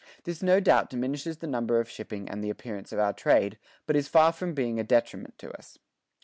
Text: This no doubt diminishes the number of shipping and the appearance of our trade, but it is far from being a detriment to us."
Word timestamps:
This 0.23 0.41
no 0.41 0.59
doubt 0.59 0.89
diminishes 0.89 1.37
the 1.37 1.45
number 1.45 1.79
of 1.79 1.87
shipping 1.87 2.27
and 2.27 2.43
the 2.43 2.49
appearance 2.49 2.91
of 2.91 2.97
our 2.97 3.13
trade, 3.13 3.59
but 3.85 3.95
it 3.95 3.99
is 3.99 4.07
far 4.07 4.31
from 4.31 4.55
being 4.55 4.79
a 4.79 4.83
detriment 4.83 5.37
to 5.37 5.51
us." 5.51 5.77